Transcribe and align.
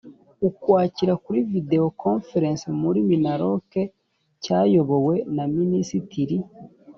ukwakira 0.47 1.13
kuri 1.23 1.39
video 1.51 1.85
conference 2.03 2.63
muri 2.81 2.99
minaloc 3.09 3.69
cyayobowe 4.43 5.15
na 5.35 5.43
minisitiri 5.57 6.37